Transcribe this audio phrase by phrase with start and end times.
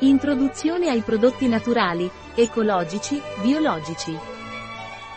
[0.00, 4.14] Introduzione ai prodotti naturali, ecologici, biologici.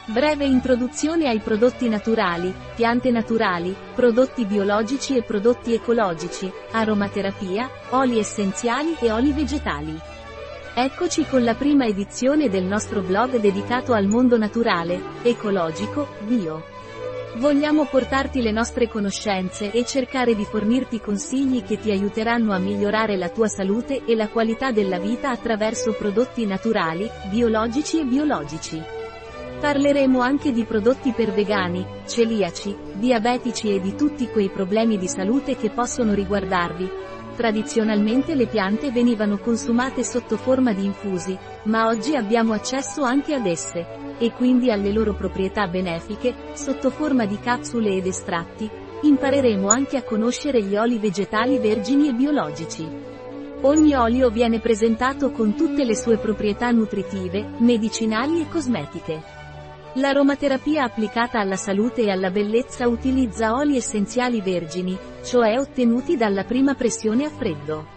[0.06, 8.96] Breve introduzione ai prodotti naturali, piante naturali, prodotti biologici e prodotti ecologici, aromaterapia, oli essenziali
[9.02, 10.00] e oli vegetali.
[10.74, 16.79] Eccoci con la prima edizione del nostro blog dedicato al mondo naturale, ecologico, bio.
[17.36, 23.18] Vogliamo portarti le nostre conoscenze e cercare di fornirti consigli che ti aiuteranno a migliorare
[23.18, 28.82] la tua salute e la qualità della vita attraverso prodotti naturali, biologici e biologici.
[29.60, 35.56] Parleremo anche di prodotti per vegani, celiaci, diabetici e di tutti quei problemi di salute
[35.56, 36.90] che possono riguardarvi.
[37.40, 43.46] Tradizionalmente le piante venivano consumate sotto forma di infusi, ma oggi abbiamo accesso anche ad
[43.46, 48.70] esse, e quindi alle loro proprietà benefiche, sotto forma di capsule ed estratti.
[49.04, 52.86] Impareremo anche a conoscere gli oli vegetali vergini e biologici.
[53.62, 59.39] Ogni olio viene presentato con tutte le sue proprietà nutritive, medicinali e cosmetiche.
[59.94, 66.76] L'aromaterapia applicata alla salute e alla bellezza utilizza oli essenziali vergini, cioè ottenuti dalla prima
[66.76, 67.88] pressione a freddo.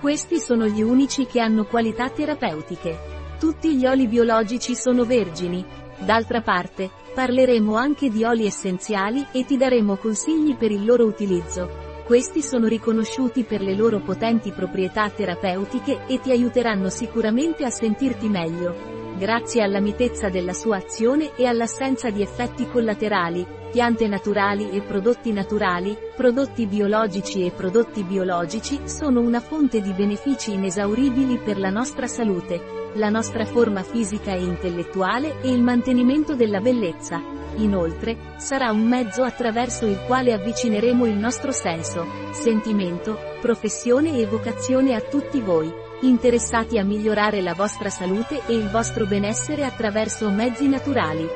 [0.00, 3.14] Questi sono gli unici che hanno qualità terapeutiche.
[3.40, 5.64] Tutti gli oli biologici sono vergini.
[5.98, 12.04] D'altra parte, parleremo anche di oli essenziali e ti daremo consigli per il loro utilizzo.
[12.06, 18.28] Questi sono riconosciuti per le loro potenti proprietà terapeutiche e ti aiuteranno sicuramente a sentirti
[18.28, 24.82] meglio grazie alla mitezza della sua azione e all'assenza di effetti collaterali, piante naturali e
[24.82, 31.70] prodotti naturali, prodotti biologici e prodotti biologici sono una fonte di benefici inesauribili per la
[31.70, 37.20] nostra salute, la nostra forma fisica e intellettuale e il mantenimento della bellezza.
[37.56, 44.94] Inoltre, sarà un mezzo attraverso il quale avvicineremo il nostro senso, sentimento, professione e vocazione
[44.94, 50.68] a tutti voi interessati a migliorare la vostra salute e il vostro benessere attraverso mezzi
[50.68, 51.26] naturali.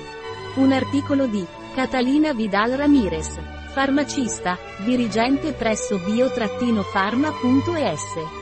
[0.57, 3.39] un articolo di Catalina Vidal Ramirez
[3.73, 8.42] farmacista dirigente presso bio-pharma.es